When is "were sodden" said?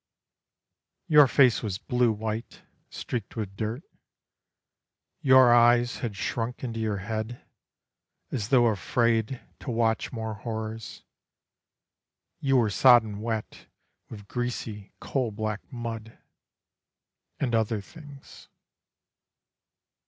12.57-13.21